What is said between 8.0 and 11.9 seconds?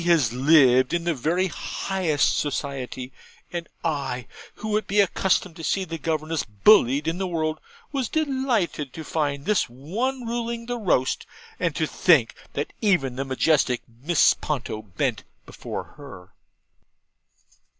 delighted to find this one ruling the roast, and to